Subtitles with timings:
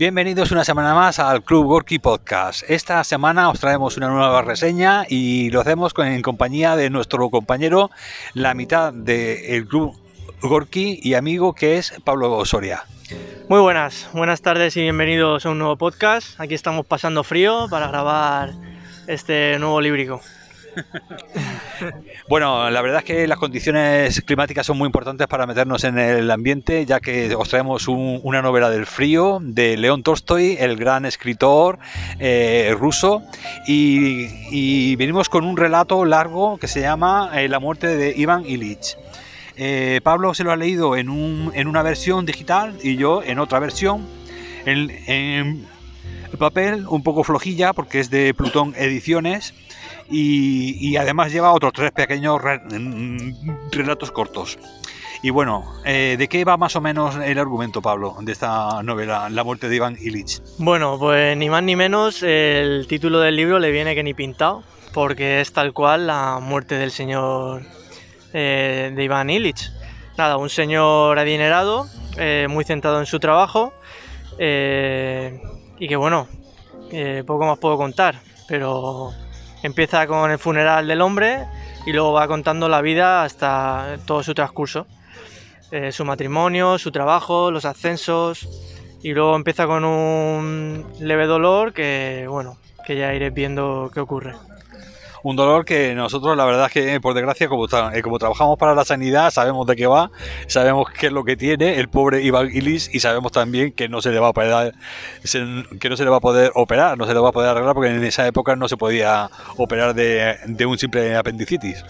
[0.00, 2.62] Bienvenidos una semana más al Club Gorky Podcast.
[2.70, 7.90] Esta semana os traemos una nueva reseña y lo hacemos en compañía de nuestro compañero,
[8.32, 9.94] la mitad del Club
[10.40, 12.84] Gorky y amigo que es Pablo Soria.
[13.50, 16.40] Muy buenas, buenas tardes y bienvenidos a un nuevo podcast.
[16.40, 18.54] Aquí estamos pasando frío para grabar
[19.06, 20.22] este nuevo líbrico.
[22.28, 26.30] Bueno, la verdad es que las condiciones climáticas son muy importantes para meternos en el
[26.30, 31.04] ambiente, ya que os traemos un- una novela del frío de León Tolstoy, el gran
[31.06, 31.78] escritor
[32.18, 33.22] eh, ruso,
[33.66, 38.44] y, y venimos con un relato largo que se llama eh, La muerte de Iván
[38.46, 38.96] Ilich.
[39.56, 43.38] Eh, Pablo se lo ha leído en, un- en una versión digital y yo en
[43.38, 44.06] otra versión.
[44.66, 45.66] En
[46.38, 49.52] papel un poco flojilla porque es de Plutón Ediciones
[50.10, 54.58] y, además lleva otros tres pequeños mm, relatos cortos.
[55.22, 59.28] Y bueno, eh, ¿de qué va más o menos el argumento, Pablo, de esta novela,
[59.28, 60.40] La muerte de Iván Ilich?
[60.58, 64.62] Bueno, pues ni más ni menos el título del libro le viene que ni pintado,
[64.94, 67.62] porque es tal cual la muerte del señor
[68.32, 69.70] eh, de Iván Illich.
[70.16, 71.86] Nada, un señor adinerado,
[72.16, 73.74] eh, muy centrado en su trabajo,
[74.38, 76.28] y que bueno,
[77.26, 79.12] poco más puedo contar, pero
[79.62, 81.46] empieza con el funeral del hombre
[81.86, 84.86] y luego va contando la vida hasta todo su transcurso.
[85.72, 88.48] Eh, su matrimonio, su trabajo, los ascensos,
[89.02, 94.34] y luego empieza con un leve dolor que, bueno, que ya iréis viendo qué ocurre.
[95.22, 98.74] Un dolor que nosotros, la verdad es que, por desgracia, como, eh, como trabajamos para
[98.74, 100.10] la sanidad, sabemos de qué va,
[100.46, 104.00] sabemos qué es lo que tiene el pobre Iván Ilich y sabemos también que no
[104.00, 104.74] se le va a poder,
[105.24, 107.50] se- que no se le va a poder operar, no se le va a poder
[107.50, 111.84] arreglar porque en esa época no se podía operar de, de un simple apendicitis.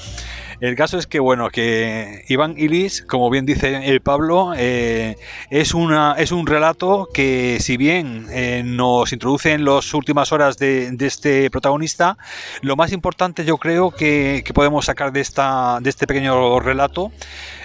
[0.61, 5.17] El caso es que, bueno, que Iván Ilis, como bien dice el Pablo, eh,
[5.48, 10.58] es, una, es un relato que, si bien eh, nos introduce en las últimas horas
[10.58, 12.18] de, de este protagonista,
[12.61, 17.11] lo más importante yo creo que, que podemos sacar de, esta, de este pequeño relato,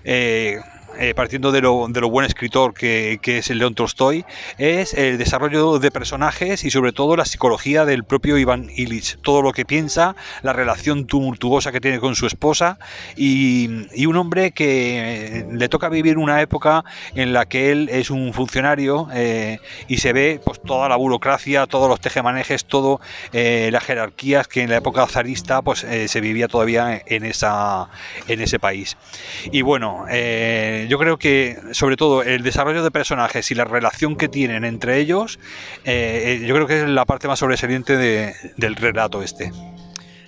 [0.05, 0.59] eh,
[0.99, 4.25] eh, partiendo de lo, de lo buen escritor que, que es el León Tolstoy,
[4.57, 9.17] es el desarrollo de personajes y sobre todo la psicología del propio Iván Ilich.
[9.21, 12.77] Todo lo que piensa, la relación tumultuosa que tiene con su esposa
[13.15, 16.83] y, y un hombre que eh, le toca vivir una época
[17.15, 21.65] en la que él es un funcionario eh, y se ve pues toda la burocracia,
[21.67, 23.01] todos los tejemanejes, todo
[23.33, 27.89] eh, las jerarquías que en la época zarista pues eh, se vivía todavía en esa
[28.27, 28.97] en ese país.
[29.51, 34.15] Y bueno, eh, yo creo que sobre todo el desarrollo de personajes y la relación
[34.15, 35.39] que tienen entre ellos,
[35.83, 39.51] eh, eh, yo creo que es la parte más sobresaliente de- del relato este.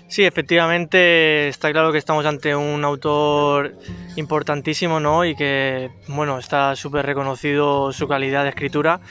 [0.10, 3.76] Sí, efectivamente está claro que estamos ante un autor
[4.16, 5.26] importantísimo, ¿no?
[5.26, 9.02] Y que, bueno, está súper reconocido su calidad de escritura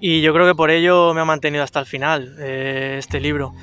[0.00, 3.54] y yo creo que por ello me ha mantenido hasta el final eh, este libro,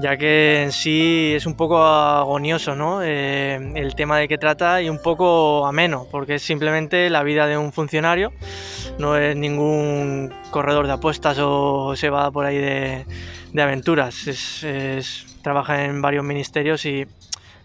[0.00, 3.00] ya que en sí es un poco agonioso, ¿no?
[3.02, 7.46] Eh, el tema de que trata y un poco ameno, porque es simplemente la vida
[7.46, 8.32] de un funcionario,
[8.98, 13.04] no es ningún corredor de apuestas o se va por ahí de,
[13.62, 17.06] aventuras, es- es- trabaja en varios ministerios y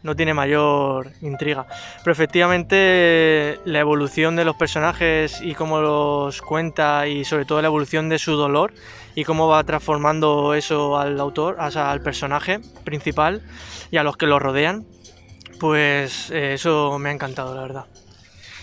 [0.03, 1.65] no tiene mayor intriga.
[2.03, 7.67] Pero efectivamente la evolución de los personajes y cómo los cuenta y sobre todo la
[7.67, 8.73] evolución de su dolor
[9.15, 13.41] y cómo va transformando eso al autor, o al personaje principal
[13.91, 14.85] y a los que lo rodean,
[15.59, 17.85] pues eh, eso me ha encantado, la verdad.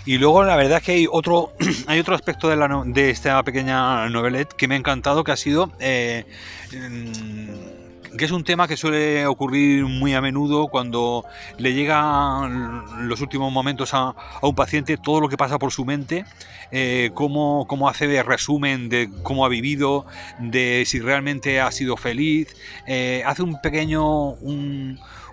[0.06, 1.52] Y luego la verdad es que hay otro,
[1.88, 5.36] hay otro aspecto de, la de esta pequeña novelette que me ha encantado, que ha
[5.36, 6.24] sido eh,
[6.72, 7.85] mm,
[8.16, 11.24] que es un tema que suele ocurrir muy a menudo cuando
[11.58, 16.24] le llegan los últimos momentos a, un paciente todo lo que pasa por su mente,
[16.70, 20.06] eh, cómo, cómo hace de resumen de cómo ha vivido,
[20.38, 22.56] de si realmente ha sido feliz,
[22.86, 24.34] eh, hace un pequeño,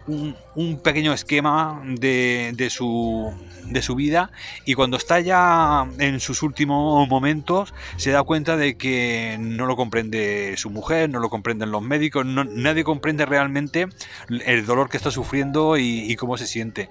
[0.08, 0.36] un-
[0.84, 3.34] pequeño esquema de, de su,
[3.66, 4.32] de su vida
[4.66, 9.76] y cuando está ya en sus últimos momentos se da cuenta de que no lo
[9.76, 13.88] comprende su mujer, no lo comprenden los médicos, nadie comprende realmente
[14.30, 16.90] el dolor que está sufriendo y, y cómo se siente.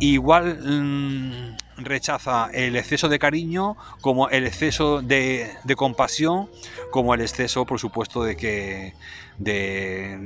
[0.00, 6.48] Igual mm, rechaza el exceso de cariño como el exceso de, compasión,
[6.90, 8.94] como el exceso, por supuesto, de que
[9.38, 10.18] de,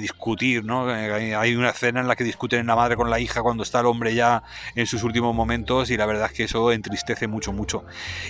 [0.00, 0.88] discutir, ¿no?
[0.88, 3.86] Hay, una escena en la que discuten la madre con la hija cuando está el
[3.86, 4.42] hombre ya
[4.74, 7.84] en sus últimos momentos y la verdad es que eso entristece mucho, mucho.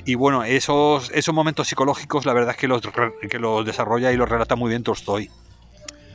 [0.04, 2.82] Y bueno, esos, esos momentos psicológicos la verdad es que los,
[3.28, 5.30] que los desarrolla y los relata muy bien Tolstoy.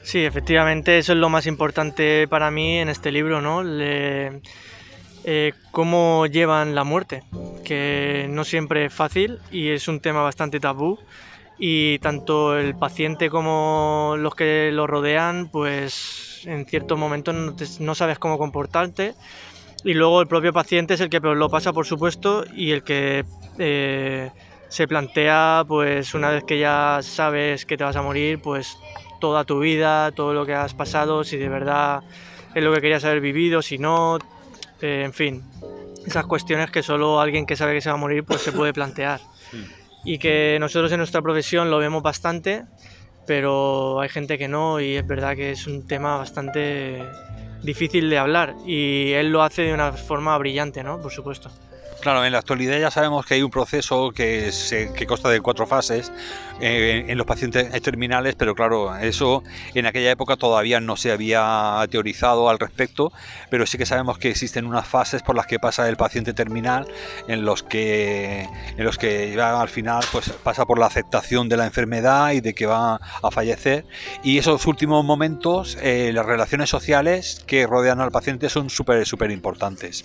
[0.06, 3.64] Sí, efectivamente, eso es lo más importante para mí en este libro, ¿no?
[3.64, 4.40] Le-
[5.28, 7.24] eh, cómo llevan la muerte,
[7.64, 11.00] que no siempre es fácil y es un tema bastante tabú
[11.58, 18.20] y tanto el paciente como los que lo rodean, pues en ciertos momentos no, sabes
[18.20, 19.16] cómo comportarte.
[19.84, 23.26] Y luego el propio paciente es el que lo pasa, por supuesto, y el que
[23.58, 24.30] eh,
[24.68, 28.78] se plantea, pues una vez que ya sabes que te vas a morir, pues
[29.20, 32.04] toda tu vida, todo lo que has pasado, si de verdad
[32.54, 34.18] es lo que querías haber vivido, si no,
[34.82, 35.44] eh, en fin,
[36.06, 38.74] esas cuestiones que solo alguien que sabe que se va a morir pues se puede
[38.74, 39.20] plantear.
[40.04, 42.66] Y que nosotros en nuestra profesión lo vemos bastante,
[43.26, 47.04] pero hay gente que no y es verdad que es un tema bastante
[47.66, 51.02] difícil de hablar y él lo hace de una forma brillante, ¿no?
[51.02, 51.50] Por supuesto.
[52.02, 55.42] Claro, en la actualidad ya sabemos que hay un proceso que, se, que consta de
[55.42, 56.12] cuatro fases
[56.62, 61.84] eh, en los pacientes terminales, pero claro, eso en aquella época todavía no se había
[61.90, 63.12] teorizado al respecto,
[63.50, 66.88] pero sí que sabemos que existen unas fases por las que pasa el paciente terminal,
[67.28, 68.48] en los que,
[68.78, 72.54] en los que al final pues, pasa por la aceptación de la enfermedad y de
[72.54, 73.86] que va a fallecer.
[74.24, 79.32] Y esos últimos momentos, eh, las relaciones sociales que rodean al paciente son súper, súper
[79.32, 80.04] importantes.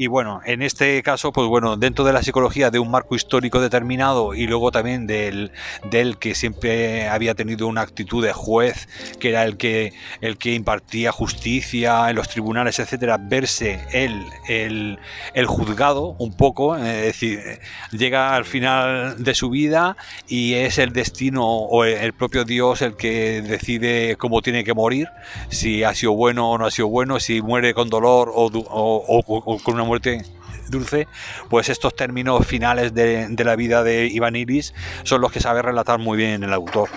[0.00, 3.60] Y bueno, en este caso, pues bueno, dentro de la psicología de un marco histórico
[3.60, 5.50] determinado y luego también del,
[5.90, 10.54] del que siempre había tenido una actitud de juez, que era el que, el que
[10.54, 15.00] impartía justicia en los tribunales, etcétera, verse él, el,
[15.34, 17.58] el juzgado un poco, es decir,
[17.90, 19.96] llega al final de su vida
[20.28, 25.08] y es el destino o el propio Dios el que decide cómo tiene que morir,
[25.48, 29.22] si ha sido bueno o no ha sido bueno, si muere con dolor o, o,
[29.26, 30.22] o con una muerte
[30.70, 31.08] dulce,
[31.48, 35.98] pues estos términos finales de, la vida de Iván Iris son los que sabe relatar
[35.98, 36.88] muy bien el autor,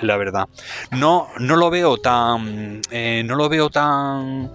[0.00, 0.48] la verdad.
[0.90, 2.80] No, no lo veo tan.
[2.90, 4.52] Eh, no lo veo tan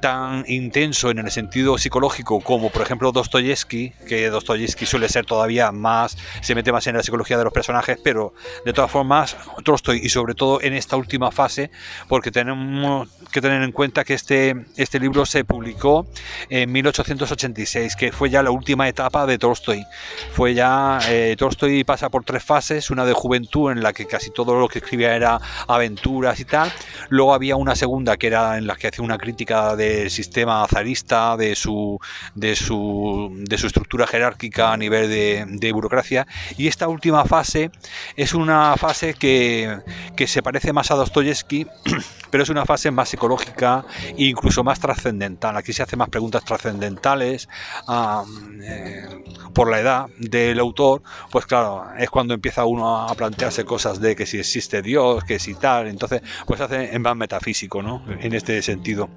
[0.00, 5.72] tan intenso en el sentido psicológico como por ejemplo Dostoyevsky, que Dostoyevsky suele ser todavía
[5.72, 10.00] más, se mete más en la psicología de los personajes, pero de todas formas Tolstoy
[10.02, 11.70] y sobre todo en esta última fase,
[12.08, 16.06] porque tenemos que tener en cuenta que este, este libro se publicó
[16.48, 19.84] en 1886, que fue ya la última etapa de Tolstoy.
[20.32, 24.30] Fue ya, eh, Tolstoy pasa por tres fases, una de juventud en la que casi
[24.30, 26.72] todo lo que escribía era aventuras y tal,
[27.08, 31.36] luego había una segunda que era en la que hacía una crítica de sistema zarista,
[31.36, 31.98] de su,
[32.34, 36.26] de su, de su estructura jerárquica a nivel de, burocracia.
[36.56, 37.70] Y esta última fase
[38.16, 39.78] es una fase que,
[40.16, 41.66] que se parece más a Dostoyevsky,
[42.30, 43.84] pero es una fase más psicológica
[44.16, 45.56] e incluso más trascendental.
[45.56, 47.48] Aquí se hacen más preguntas trascendentales
[48.62, 54.00] eh, por la edad del autor, pues claro, es cuando empieza uno a plantearse cosas
[54.00, 58.04] de que si existe Dios, que si tal, entonces pues hace en más metafísico, ¿no?
[58.20, 59.10] En este sentido.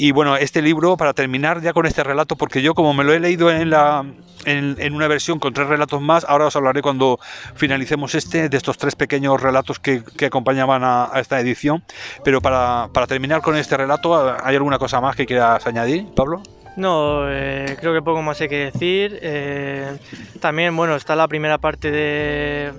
[0.00, 3.12] Y bueno, este libro, para terminar ya con este relato, porque yo como me lo
[3.12, 4.04] he leído en, la,
[4.44, 7.18] en, una versión con tres relatos más, ahora os hablaré cuando
[7.56, 11.82] finalicemos este, de estos tres pequeños relatos que, acompañaban a, esta edición,
[12.22, 16.42] pero para, terminar con este relato, ¿hay alguna cosa más que quieras añadir, Pablo?
[16.76, 19.18] No, eh, creo que poco más hay que decir.
[19.20, 19.98] Eh,
[20.38, 22.72] también, bueno, está la primera parte de,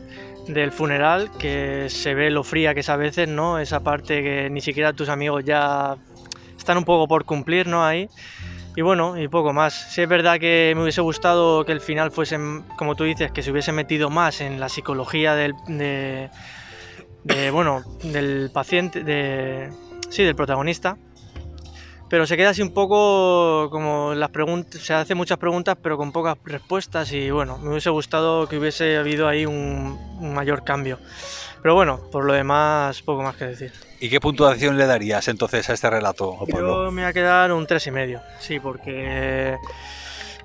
[0.48, 3.60] del funeral, que se ve lo fría que es a veces, ¿no?
[3.60, 5.98] Esa parte que ni siquiera tus amigos ya
[6.60, 7.86] están un poco por cumplir, ¿no?
[7.86, 8.08] Ahí.
[8.76, 9.92] Y bueno, y poco más.
[9.92, 12.38] Sí es verdad que me hubiese gustado que el final fuese,
[12.78, 16.30] como tú dices, que se hubiese metido más en la psicología del, de,
[17.52, 19.70] bueno, del paciente, de,
[20.10, 20.98] sí, del protagonista.
[22.10, 26.12] Pero se queda así un poco como las preguntas, se hace muchas preguntas pero con
[26.12, 30.98] pocas respuestas y bueno, me hubiese gustado que hubiese habido ahí un mayor cambio.
[31.62, 33.74] Pero bueno, por lo demás, poco más que decir.
[34.00, 36.38] ¿Y qué puntuación le darías entonces a este relato?
[36.48, 39.58] Yo me voy a quedar un 3,5, sí, porque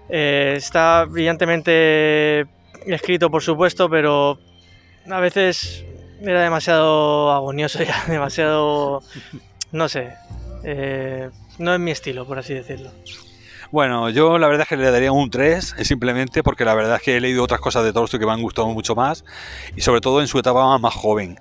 [0.09, 2.47] eh, está brillantemente
[2.87, 4.39] escrito, por supuesto, pero
[5.09, 5.85] a veces
[6.21, 9.03] era demasiado agonioso ya, demasiado,
[9.73, 10.15] no sé,
[10.65, 12.91] eh, no es mi estilo, por así decirlo.
[13.75, 17.03] Bueno, yo la verdad es que le daría un 3, simplemente porque la verdad es
[17.03, 19.25] que he leído otras cosas de Tolstoy que me han gustado mucho más
[19.75, 21.41] y sobre todo en su etapa más joven.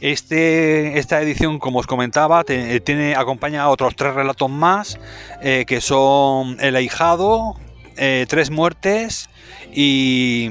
[0.00, 4.98] Este, esta edición, como os comentaba, eh, tiene, acompaña a otros tres relatos más
[5.42, 7.60] eh, que son El ahijado,
[7.98, 9.28] eh, Tres muertes
[9.70, 10.48] y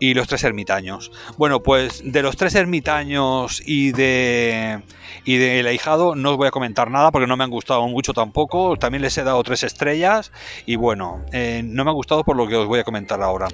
[0.00, 1.12] y los tres ermitaños.
[1.36, 4.82] Bueno, pues de los tres ermitaños y de
[5.24, 8.12] y del ahijado no os voy a comentar nada porque no me han gustado mucho
[8.12, 8.76] tampoco.
[8.76, 10.32] También les he dado tres estrellas
[10.66, 13.48] y bueno, eh, no me ha gustado por lo que os voy a comentar ahora.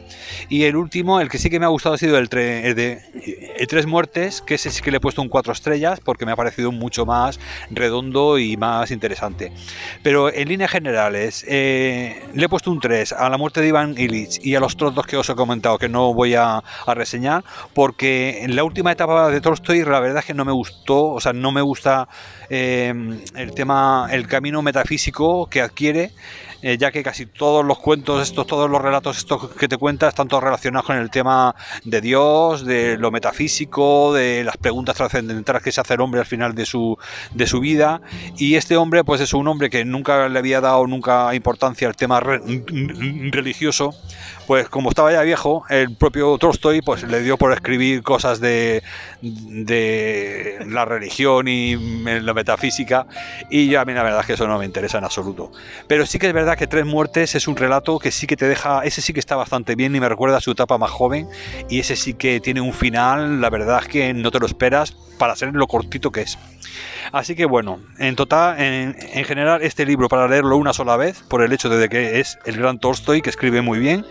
[0.48, 3.00] Y el último, el que sí que me ha gustado ha sido el, de
[3.68, 6.36] Tres Muertes, que ese sí que le he puesto un cuatro estrellas porque me ha
[6.36, 7.38] parecido mucho más
[7.70, 9.52] redondo y más interesante.
[10.02, 13.94] Pero en líneas generales, eh, le he puesto un 3 a la muerte de Iván
[13.98, 16.46] Illich y a los otros que os he comentado que no voy a
[16.86, 17.44] a, reseñar,
[17.75, 21.20] porque en la última etapa de Tolstoy la verdad es que no me gustó, o
[21.20, 22.08] sea, no me gusta
[22.48, 22.92] eh,
[23.34, 26.12] el tema, el camino metafísico que adquiere
[26.62, 30.08] eh, ya que casi todos los cuentos estos, todos los relatos estos que te cuenta
[30.08, 35.62] están todos relacionados con el tema de Dios, de lo metafísico, de las preguntas trascendentales
[35.62, 36.96] que se hace el hombre al final de su,
[37.34, 38.00] de su vida.
[38.36, 41.96] Y este hombre, pues es un hombre que nunca le había dado nunca importancia al
[41.96, 43.94] tema religioso,
[44.46, 48.82] pues como estaba ya viejo, el propio Tolstoy pues le dio por escribir cosas de,
[49.22, 53.06] de la religión y la metafísica
[53.50, 55.50] y a mí la verdad es que eso no me interesa en absoluto.
[55.88, 58.46] Pero sí que es verdad que Tres Muertes es un relato que sí que te
[58.46, 61.28] deja, ese sí que está bastante bien y me recuerda a su etapa más joven
[61.68, 64.96] y ese sí que tiene un final, la verdad es que no te lo esperas
[65.18, 66.38] para ser lo cortito que es.
[67.12, 71.23] Así que bueno, en total, en, en, general, este libro para leerlo una sola vez,
[71.28, 74.04] por el hecho de que es el gran Tolstoy, que escribe muy bien,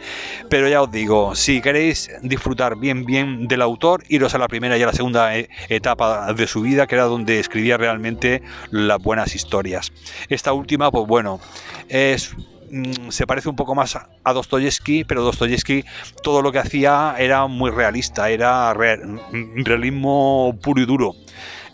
[0.49, 4.77] pero ya os digo, si queréis disfrutar bien, bien del autor, iros a la primera
[4.77, 9.01] y a la segunda eh, etapa de su vida, que era donde escribía realmente las
[9.01, 9.91] buenas historias.
[10.29, 11.39] Esta última, pues bueno,
[11.89, 12.33] es
[12.69, 15.83] mm, se parece un poco más a Dostoyevsky, pero Dostoyevsky
[16.23, 21.15] todo lo que hacía era muy realista, era realismo puro y duro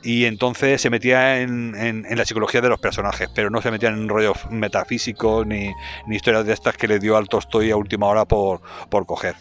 [0.04, 4.08] y entonces se metía en, la psicología de los personajes, pero no se metía en
[4.08, 5.72] rollos metafísicos ni,
[6.10, 9.36] historias de estas que le dio al Tolstoy a última hora por, por coger.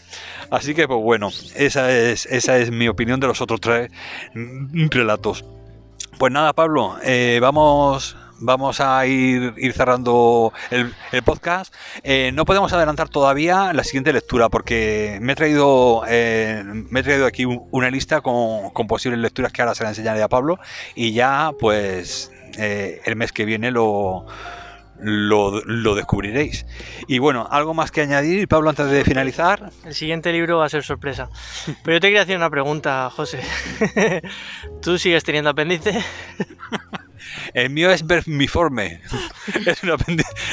[0.51, 3.91] Así que, pues bueno, esa es, esa es mi opinión de los otros tres
[4.35, 5.45] relatos.
[6.19, 10.93] Pues nada, Pablo, eh, vamos vamos a ir, ir cerrando el,
[11.23, 11.73] podcast.
[12.03, 17.03] Eh, no podemos adelantar todavía la siguiente lectura porque me he traído, eh, me he
[17.03, 20.59] traído aquí una lista con, posibles lecturas que ahora se la enseñaré a Pablo
[20.95, 24.27] y ya pues eh, el mes que viene lo,
[24.99, 26.67] lo, lo, descubriréis.
[27.07, 29.71] Y bueno, algo más que añadir, Pablo, antes de finalizar.
[29.85, 31.29] El siguiente libro va a ser sorpresa.
[31.85, 33.41] Pero yo te quería hacer una pregunta, José.
[34.83, 35.93] ¿Tú sigues teniendo apéndice?
[37.55, 39.01] El mío es vermiforme.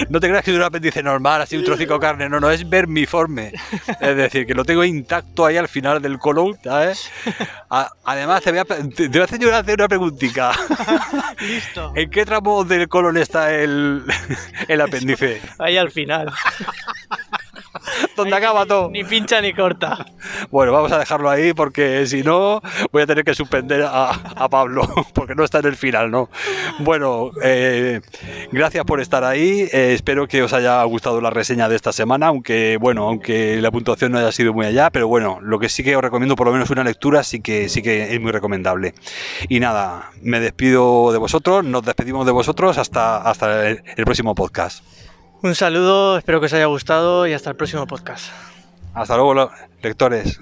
[0.10, 2.30] no te creas que es un apéndice normal, así un trocico de carne.
[2.30, 3.54] No, no, es vermiforme.
[4.00, 7.12] Es decir, que lo tengo intacto ahí al final del colon, ¿sabes?
[8.04, 10.52] además, te voy a, te hacer una preguntita.
[11.40, 11.94] Listo.
[11.96, 14.04] ¿En qué tramo del colon está el,
[14.68, 15.42] el apéndice?
[15.60, 16.32] Ahí al final.
[18.16, 18.90] Donde acaba todo.
[18.90, 20.06] Ni pincha ni corta.
[20.52, 22.62] Bueno, vamos a dejarlo ahí porque si no
[22.92, 26.30] voy a tener que suspender a, Pablo porque no está en el final, ¿no?
[26.80, 28.02] Bueno, eh,
[28.52, 29.68] gracias por estar ahí.
[29.72, 33.72] Eh, espero que os haya gustado la reseña de esta semana, aunque bueno, aunque la
[33.72, 36.48] puntuación no haya sido muy allá, pero bueno, lo que sí que os recomiendo por
[36.48, 38.94] lo menos una lectura sí que sí que es muy recomendable.
[39.50, 44.84] Y nada, me despido de vosotros, nos despedimos de vosotros hasta hasta el próximo podcast.
[45.44, 48.32] Un saludo, espero que os haya gustado y hasta el próximo podcast.
[48.94, 49.52] Hasta luego,
[49.82, 50.40] lectores.